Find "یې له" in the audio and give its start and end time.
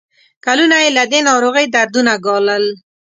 0.83-1.03